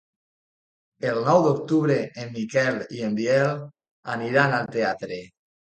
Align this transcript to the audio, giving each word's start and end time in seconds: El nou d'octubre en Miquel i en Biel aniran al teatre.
El 1.09 1.19
nou 1.27 1.43
d'octubre 1.47 1.99
en 2.25 2.33
Miquel 2.39 2.83
i 2.97 3.07
en 3.11 3.21
Biel 3.21 3.65
aniran 4.17 4.59
al 4.61 4.71
teatre. 4.81 5.25